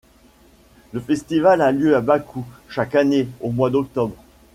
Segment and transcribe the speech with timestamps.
[0.93, 4.15] Le festival a lieu à Bakou, chaque année au mois d’octobre.